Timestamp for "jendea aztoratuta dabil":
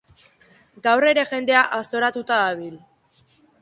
1.33-2.77